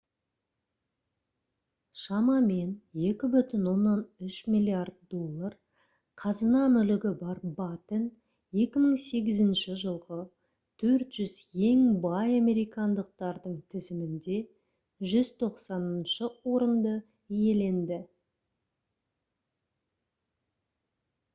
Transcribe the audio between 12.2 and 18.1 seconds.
американдықтардың тізімінде 190-шы орынды иеленді